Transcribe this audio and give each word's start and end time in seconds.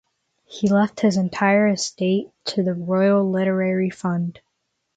He 0.45 0.67
left 0.67 1.01
his 1.01 1.15
entire 1.17 1.67
estate 1.67 2.31
to 2.45 2.63
the 2.63 2.73
Royal 2.73 3.29
Literary 3.29 3.91
Fund. 3.91 4.39